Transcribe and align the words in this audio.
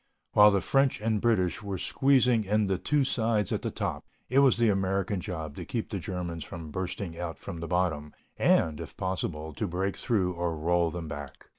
While 0.31 0.49
the 0.49 0.61
French 0.61 0.99
and 0.99 1.21
British 1.21 1.61
were 1.61 1.77
squeezing 1.77 2.43
in 2.43 2.65
the 2.65 2.79
two 2.79 3.03
sides 3.03 3.51
at 3.51 3.61
the 3.61 3.69
top, 3.69 4.03
it 4.29 4.39
was 4.39 4.57
the 4.57 4.69
American 4.69 5.21
job 5.21 5.55
to 5.57 5.63
keep 5.63 5.91
the 5.91 5.99
Germans 5.99 6.43
from 6.43 6.71
bursting 6.71 7.19
out 7.19 7.37
from 7.37 7.59
the 7.59 7.67
bottom, 7.67 8.11
and, 8.35 8.79
if 8.79 8.97
possible, 8.97 9.53
to 9.53 9.67
break 9.67 9.95
through 9.95 10.33
or 10.33 10.57
roll 10.57 10.89
them 10.89 11.07
back. 11.07 11.49